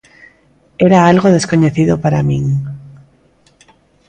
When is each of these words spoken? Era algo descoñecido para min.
Era 0.87 0.99
algo 1.11 1.29
descoñecido 1.37 1.93
para 2.03 2.25
min. 2.29 2.43